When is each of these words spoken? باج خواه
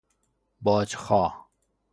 باج 0.61 0.95
خواه 0.95 1.49